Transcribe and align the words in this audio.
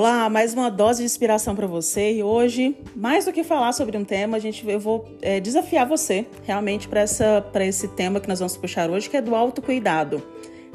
Olá, 0.00 0.30
mais 0.30 0.54
uma 0.54 0.70
dose 0.70 1.00
de 1.00 1.04
inspiração 1.04 1.54
para 1.54 1.66
você 1.66 2.14
e 2.14 2.22
hoje, 2.22 2.74
mais 2.96 3.26
do 3.26 3.32
que 3.34 3.44
falar 3.44 3.70
sobre 3.74 3.98
um 3.98 4.02
tema, 4.02 4.38
a 4.38 4.40
gente, 4.40 4.66
eu 4.66 4.80
vou 4.80 5.06
é, 5.20 5.38
desafiar 5.40 5.86
você 5.86 6.24
realmente 6.46 6.88
para 6.88 7.66
esse 7.66 7.86
tema 7.88 8.18
que 8.18 8.26
nós 8.26 8.38
vamos 8.38 8.56
puxar 8.56 8.88
hoje, 8.88 9.10
que 9.10 9.16
é 9.18 9.20
do 9.20 9.34
autocuidado. 9.34 10.22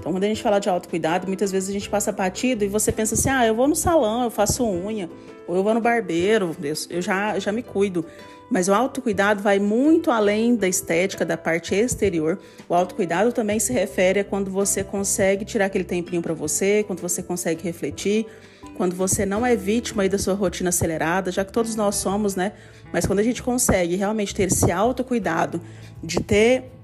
Então, 0.05 0.13
quando 0.13 0.23
a 0.23 0.27
gente 0.27 0.43
fala 0.43 0.59
de 0.59 0.69
autocuidado, 0.69 1.25
muitas 1.25 1.51
vezes 1.51 1.67
a 1.67 1.73
gente 1.73 1.89
passa 1.89 2.11
batido 2.11 2.63
e 2.63 2.67
você 2.67 2.91
pensa 2.91 3.15
assim: 3.15 3.27
ah, 3.27 3.43
eu 3.43 3.55
vou 3.55 3.67
no 3.67 3.75
salão, 3.75 4.23
eu 4.23 4.29
faço 4.29 4.63
unha, 4.63 5.09
ou 5.47 5.55
eu 5.55 5.63
vou 5.63 5.73
no 5.73 5.81
barbeiro, 5.81 6.55
eu, 6.91 7.01
já, 7.01 7.39
já 7.39 7.51
me 7.51 7.63
cuido. 7.63 8.05
Mas 8.47 8.67
o 8.67 8.73
autocuidado 8.75 9.41
vai 9.41 9.57
muito 9.57 10.11
além 10.11 10.55
da 10.55 10.67
estética, 10.67 11.25
da 11.25 11.35
parte 11.35 11.73
exterior. 11.73 12.37
O 12.69 12.75
autocuidado 12.75 13.31
também 13.31 13.59
se 13.59 13.73
refere 13.73 14.19
a 14.19 14.23
quando 14.23 14.51
você 14.51 14.83
consegue 14.83 15.43
tirar 15.43 15.65
aquele 15.65 15.83
tempinho 15.83 16.21
para 16.21 16.35
você, 16.35 16.83
quando 16.85 17.01
você 17.01 17.23
consegue 17.23 17.63
refletir, 17.63 18.27
quando 18.77 18.95
você 18.95 19.25
não 19.25 19.43
é 19.43 19.55
vítima 19.55 20.03
aí 20.03 20.09
da 20.09 20.19
sua 20.19 20.35
rotina 20.35 20.69
acelerada, 20.69 21.31
já 21.31 21.43
que 21.43 21.51
todos 21.51 21.75
nós 21.75 21.95
somos, 21.95 22.35
né? 22.35 22.51
Mas 22.93 23.07
quando 23.07 23.17
a 23.17 23.23
gente 23.23 23.41
consegue 23.41 23.95
realmente 23.95 24.35
ter 24.35 24.49
esse 24.49 24.71
autocuidado, 24.71 25.59
de 26.03 26.19
ter 26.21 26.74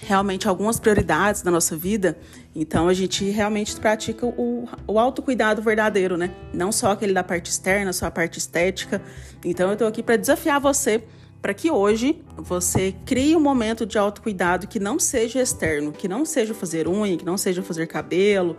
realmente 0.00 0.48
algumas 0.48 0.78
prioridades 0.78 1.42
na 1.42 1.50
nossa 1.50 1.76
vida, 1.76 2.18
então 2.54 2.88
a 2.88 2.94
gente 2.94 3.24
realmente 3.30 3.74
pratica 3.76 4.26
o, 4.26 4.68
o 4.86 4.98
autocuidado 4.98 5.62
verdadeiro, 5.62 6.16
né? 6.16 6.30
Não 6.52 6.70
só 6.70 6.92
aquele 6.92 7.12
da 7.12 7.24
parte 7.24 7.50
externa, 7.50 7.92
só 7.92 8.06
a 8.06 8.10
parte 8.10 8.38
estética. 8.38 9.02
Então 9.44 9.68
eu 9.68 9.72
estou 9.74 9.88
aqui 9.88 10.02
para 10.02 10.16
desafiar 10.16 10.60
você 10.60 11.02
para 11.40 11.54
que 11.54 11.70
hoje 11.70 12.20
você 12.36 12.94
crie 13.04 13.36
um 13.36 13.40
momento 13.40 13.86
de 13.86 13.98
autocuidado 13.98 14.66
que 14.66 14.80
não 14.80 14.98
seja 14.98 15.40
externo, 15.40 15.92
que 15.92 16.08
não 16.08 16.24
seja 16.24 16.52
fazer 16.52 16.88
unha, 16.88 17.16
que 17.16 17.24
não 17.24 17.36
seja 17.36 17.62
fazer 17.62 17.86
cabelo, 17.86 18.56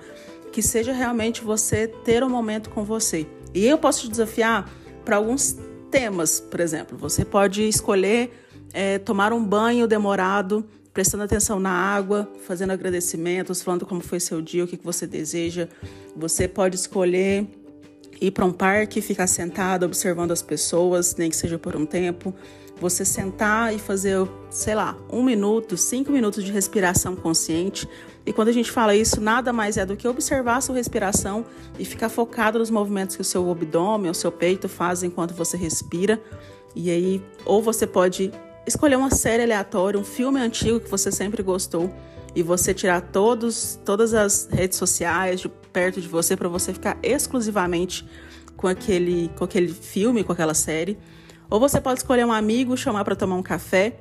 que 0.51 0.61
seja 0.61 0.93
realmente 0.93 1.43
você 1.43 1.87
ter 1.87 2.23
um 2.23 2.29
momento 2.29 2.69
com 2.69 2.83
você. 2.83 3.27
E 3.53 3.65
eu 3.65 3.77
posso 3.77 4.03
te 4.03 4.09
desafiar 4.09 4.69
para 5.03 5.17
alguns 5.17 5.57
temas, 5.91 6.39
por 6.39 6.59
exemplo, 6.59 6.97
você 6.97 7.25
pode 7.25 7.67
escolher 7.67 8.31
é, 8.73 8.99
tomar 8.99 9.33
um 9.33 9.43
banho 9.43 9.87
demorado 9.87 10.65
prestando 10.97 11.25
atenção 11.25 11.59
na 11.59 11.69
água, 11.69 12.27
fazendo 12.47 12.71
agradecimentos, 12.71 13.61
falando 13.61 13.85
como 13.85 14.01
foi 14.01 14.19
seu 14.19 14.41
dia, 14.41 14.63
o 14.63 14.67
que 14.67 14.79
você 14.83 15.05
deseja. 15.05 15.69
Você 16.15 16.47
pode 16.47 16.75
escolher 16.75 17.45
ir 18.19 18.31
para 18.31 18.43
um 18.43 18.51
parque, 18.51 18.99
ficar 18.99 19.27
sentado 19.27 19.85
observando 19.85 20.31
as 20.31 20.41
pessoas, 20.41 21.15
nem 21.15 21.29
que 21.29 21.35
seja 21.35 21.59
por 21.59 21.75
um 21.75 21.85
tempo. 21.85 22.33
Você 22.81 23.05
sentar 23.05 23.75
e 23.75 23.77
fazer, 23.77 24.27
sei 24.49 24.73
lá, 24.73 24.97
um 25.07 25.21
minuto, 25.21 25.77
cinco 25.77 26.11
minutos 26.11 26.43
de 26.43 26.51
respiração 26.51 27.15
consciente. 27.15 27.87
E 28.25 28.33
quando 28.33 28.47
a 28.47 28.51
gente 28.51 28.71
fala 28.71 28.95
isso, 28.95 29.21
nada 29.21 29.53
mais 29.53 29.77
é 29.77 29.85
do 29.85 29.95
que 29.95 30.07
observar 30.07 30.57
a 30.57 30.61
sua 30.61 30.77
respiração 30.77 31.45
e 31.77 31.85
ficar 31.85 32.09
focado 32.09 32.57
nos 32.57 32.71
movimentos 32.71 33.15
que 33.15 33.21
o 33.21 33.25
seu 33.25 33.51
abdômen, 33.51 34.09
o 34.09 34.15
seu 34.15 34.31
peito 34.31 34.67
fazem 34.67 35.09
enquanto 35.09 35.35
você 35.35 35.57
respira. 35.57 36.19
E 36.75 36.89
aí, 36.89 37.23
ou 37.45 37.61
você 37.61 37.85
pode 37.85 38.31
escolher 38.67 38.97
uma 38.97 39.09
série 39.09 39.43
aleatória, 39.43 39.99
um 39.99 40.03
filme 40.03 40.39
antigo 40.39 40.79
que 40.79 40.91
você 40.91 41.09
sempre 41.11 41.41
gostou 41.41 41.91
e 42.35 42.43
você 42.43 42.73
tirar 42.73 43.01
todos, 43.01 43.79
todas 43.85 44.13
as 44.13 44.47
redes 44.51 44.77
sociais 44.77 45.39
de 45.39 45.47
perto 45.47 46.01
de 46.01 46.07
você 46.07 46.35
para 46.35 46.49
você 46.49 46.73
ficar 46.73 46.97
exclusivamente 47.01 48.07
com 48.57 48.67
aquele, 48.67 49.31
com 49.37 49.45
aquele 49.45 49.69
filme, 49.73 50.23
com 50.23 50.33
aquela 50.33 50.53
série. 50.53 50.97
Ou 51.49 51.59
você 51.59 51.79
pode 51.79 52.01
escolher 52.01 52.25
um 52.25 52.31
amigo, 52.31 52.75
chamar 52.75 53.05
para 53.05 53.15
tomar 53.15 53.37
um 53.37 53.43
café, 53.43 53.99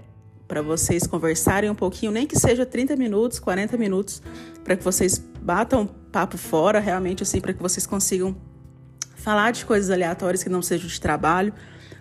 para 0.48 0.62
vocês 0.62 1.06
conversarem 1.06 1.70
um 1.70 1.74
pouquinho, 1.74 2.10
nem 2.10 2.26
que 2.26 2.38
seja 2.38 2.66
30 2.66 2.96
minutos, 2.96 3.38
40 3.38 3.76
minutos, 3.76 4.20
para 4.64 4.76
que 4.76 4.82
vocês 4.82 5.22
batam 5.40 5.86
papo 6.10 6.36
fora, 6.36 6.80
realmente 6.80 7.22
assim, 7.22 7.40
para 7.40 7.52
que 7.52 7.62
vocês 7.62 7.86
consigam 7.86 8.36
falar 9.14 9.52
de 9.52 9.64
coisas 9.64 9.90
aleatórias 9.90 10.42
que 10.42 10.48
não 10.48 10.62
sejam 10.62 10.88
de 10.88 11.00
trabalho 11.00 11.52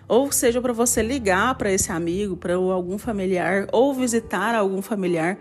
ou 0.08 0.30
seja 0.30 0.60
para 0.60 0.72
você 0.72 1.02
ligar 1.02 1.54
para 1.56 1.72
esse 1.72 1.90
amigo, 1.90 2.36
para 2.36 2.54
algum 2.54 2.98
familiar, 2.98 3.66
ou 3.72 3.92
visitar 3.92 4.54
algum 4.54 4.80
familiar, 4.80 5.38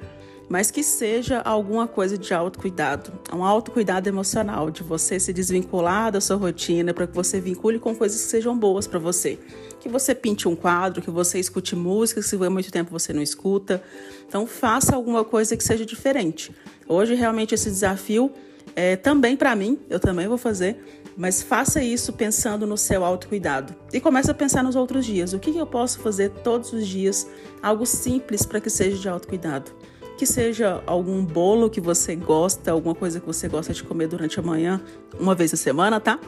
mas 0.48 0.70
que 0.70 0.84
seja 0.84 1.40
alguma 1.40 1.88
coisa 1.88 2.18
de 2.18 2.34
autocuidado, 2.34 3.12
um 3.34 3.44
autocuidado 3.44 4.08
emocional, 4.08 4.70
de 4.70 4.84
você 4.84 5.20
se 5.20 5.34
desvincular 5.34 6.12
da 6.12 6.22
sua 6.22 6.36
rotina, 6.36 6.94
para 6.94 7.08
que 7.08 7.16
você 7.16 7.40
vincule 7.40 7.80
com 7.80 7.96
coisas 7.96 8.22
que 8.22 8.28
sejam 8.28 8.58
boas 8.58 8.86
para 8.88 9.00
você. 9.00 9.40
Que 9.80 9.90
você 9.90 10.14
pinte 10.14 10.48
um 10.48 10.56
quadro, 10.56 11.02
que 11.02 11.10
você 11.10 11.40
escute 11.40 11.76
música, 11.76 12.22
se 12.22 12.36
há 12.36 12.50
muito 12.50 12.72
tempo 12.72 12.92
você 12.92 13.12
não 13.12 13.22
escuta. 13.22 13.84
Então 14.28 14.46
faça 14.46 14.96
alguma 14.96 15.24
coisa 15.24 15.58
que 15.58 15.64
seja 15.64 15.86
diferente. 15.86 16.52
Hoje 16.88 17.16
realmente 17.16 17.56
esse 17.56 17.70
desafio 17.70 18.32
é 18.76 18.96
também 18.96 19.36
para 19.36 19.56
mim, 19.56 19.80
eu 19.90 20.00
também 20.00 20.28
vou 20.28 20.38
fazer, 20.38 21.04
mas 21.18 21.42
faça 21.42 21.82
isso 21.82 22.12
pensando 22.12 22.68
no 22.68 22.78
seu 22.78 23.06
autocuidado. 23.06 23.74
E 23.94 24.02
comece 24.02 24.30
a 24.30 24.34
pensar 24.34 24.64
nos 24.64 24.76
outros 24.76 25.06
dias. 25.06 25.34
O 25.34 25.40
que 25.40 25.56
eu 25.56 25.66
posso 25.66 26.00
fazer 26.00 26.30
todos 26.30 26.74
os 26.74 26.86
dias? 26.86 27.28
Algo 27.62 27.86
simples 27.86 28.46
para 28.46 28.60
que 28.60 28.70
seja 28.70 28.98
de 28.98 29.08
autocuidado. 29.08 29.72
Que 30.18 30.26
seja 30.26 30.84
algum 30.86 31.24
bolo 31.24 31.70
que 31.70 31.80
você 31.80 32.16
gosta, 32.16 32.72
alguma 32.72 32.96
coisa 32.96 33.20
que 33.20 33.26
você 33.26 33.48
gosta 33.48 33.74
de 33.74 33.84
comer 33.84 34.08
durante 34.08 34.40
a 34.40 34.44
manhã, 34.44 34.82
uma 35.20 35.36
vez 35.36 35.54
a 35.54 35.58
semana, 35.58 36.00
tá? 36.00 36.20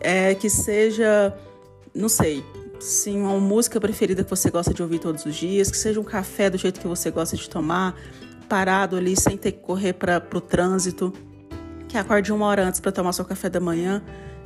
É, 0.00 0.34
que 0.34 0.50
seja, 0.50 1.34
não 1.94 2.08
sei, 2.08 2.44
sim, 2.78 3.20
uma 3.20 3.38
música 3.38 3.80
preferida 3.80 4.22
que 4.22 4.30
você 4.30 4.50
gosta 4.50 4.72
de 4.72 4.82
ouvir 4.82 4.98
todos 4.98 5.24
os 5.24 5.34
dias, 5.34 5.70
que 5.70 5.76
seja 5.76 6.00
um 6.00 6.04
café 6.04 6.48
do 6.48 6.58
jeito 6.58 6.80
que 6.80 6.86
você 6.86 7.10
gosta 7.10 7.36
de 7.36 7.48
tomar, 7.48 7.94
parado 8.48 8.96
ali 8.96 9.18
sem 9.18 9.36
ter 9.36 9.52
que 9.52 9.60
correr 9.60 9.94
para 9.94 10.22
o 10.34 10.40
trânsito 10.40 11.12
que 11.96 12.00
acorde 12.00 12.30
uma 12.30 12.44
hora 12.44 12.68
antes 12.68 12.78
para 12.78 12.92
tomar 12.92 13.14
seu 13.14 13.24
café 13.24 13.48
da 13.48 13.58
manhã, 13.58 14.02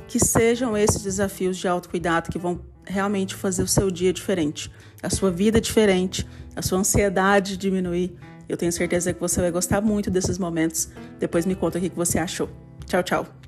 que 0.07 0.17
sejam 0.17 0.77
esses 0.77 1.03
desafios 1.03 1.57
de 1.57 1.67
autocuidado 1.67 2.31
que 2.31 2.39
vão 2.39 2.61
realmente 2.85 3.35
fazer 3.35 3.61
o 3.61 3.67
seu 3.67 3.91
dia 3.91 4.13
diferente, 4.13 4.71
a 5.03 5.09
sua 5.09 5.29
vida 5.29 5.59
diferente, 5.59 6.25
a 6.55 6.61
sua 6.61 6.79
ansiedade 6.79 7.57
diminuir. 7.57 8.15
Eu 8.47 8.55
tenho 8.55 8.71
certeza 8.71 9.13
que 9.13 9.19
você 9.19 9.41
vai 9.41 9.51
gostar 9.51 9.81
muito 9.81 10.09
desses 10.09 10.37
momentos. 10.37 10.89
Depois 11.19 11.45
me 11.45 11.55
conta 11.55 11.77
o 11.77 11.81
que 11.81 11.89
você 11.89 12.19
achou. 12.19 12.49
Tchau, 12.85 13.03
tchau. 13.03 13.40